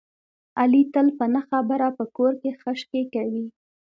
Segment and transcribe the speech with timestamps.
[0.59, 3.45] علي تل په نه خبره په کور کې خشکې کوي.